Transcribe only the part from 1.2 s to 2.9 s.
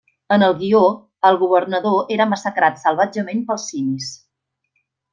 el governador era massacrat